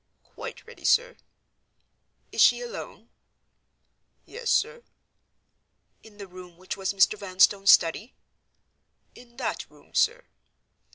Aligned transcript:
"Quite 0.23 0.65
ready, 0.65 0.83
sir." 0.83 1.15
"Is 2.31 2.41
she 2.41 2.59
alone?" 2.59 3.09
"Yes, 4.25 4.49
sir." 4.49 4.81
"In 6.01 6.17
the 6.17 6.25
room 6.25 6.57
which 6.57 6.75
was 6.75 6.91
Mr. 6.91 7.15
Vanstone's 7.19 7.69
study?" 7.69 8.15
"In 9.13 9.37
that 9.37 9.69
room, 9.69 9.93
sir." 9.93 10.25